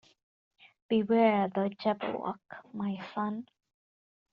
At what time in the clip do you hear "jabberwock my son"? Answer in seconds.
1.77-3.47